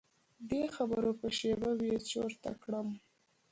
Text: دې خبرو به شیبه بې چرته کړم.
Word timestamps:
دې 0.49 0.63
خبرو 0.75 1.11
به 1.19 1.27
شیبه 1.37 1.71
بې 1.79 1.91
چرته 2.09 2.51
کړم. 2.61 2.87